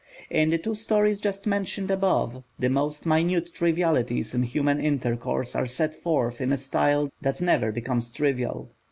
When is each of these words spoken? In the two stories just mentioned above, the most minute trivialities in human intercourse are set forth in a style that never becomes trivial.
In 0.31 0.49
the 0.49 0.57
two 0.57 0.73
stories 0.73 1.21
just 1.21 1.45
mentioned 1.45 1.91
above, 1.91 2.43
the 2.57 2.69
most 2.71 3.05
minute 3.05 3.51
trivialities 3.53 4.33
in 4.33 4.41
human 4.41 4.79
intercourse 4.79 5.55
are 5.55 5.67
set 5.67 5.93
forth 5.93 6.41
in 6.41 6.51
a 6.51 6.57
style 6.57 7.11
that 7.21 7.39
never 7.39 7.71
becomes 7.71 8.09
trivial. 8.09 8.71